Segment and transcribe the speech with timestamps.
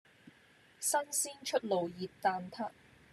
[0.79, 2.71] 新鮮出爐熱蛋撻